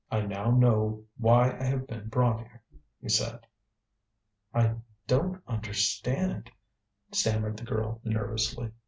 [0.09, 2.63] "I now know why I have been brought here,"
[2.99, 3.45] he said.
[4.51, 6.49] "I don't understand,"
[7.11, 8.71] stammered the girl nervously.